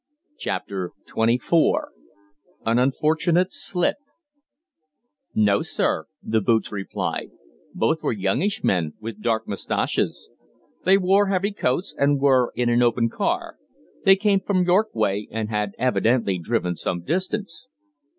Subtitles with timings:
[0.39, 1.91] CHAPTER TWENTY FOUR
[2.65, 3.97] AN UNFORTUNATE SLIP
[5.35, 7.29] "No, sir," the boots replied,
[7.75, 10.31] "both were youngish men, with dark moustaches.
[10.85, 13.57] They wore heavy coats, and were in an open car.
[14.03, 17.67] They came from York way, and had evidently driven some distance."